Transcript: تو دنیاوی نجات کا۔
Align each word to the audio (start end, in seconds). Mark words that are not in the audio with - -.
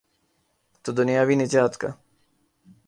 تو 0.83 0.91
دنیاوی 0.91 1.35
نجات 1.35 1.77
کا۔ 1.77 1.89